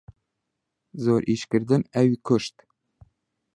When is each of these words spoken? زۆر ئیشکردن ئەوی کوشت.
زۆر 1.03 1.21
ئیشکردن 1.29 1.81
ئەوی 1.93 2.17
کوشت. 2.27 2.55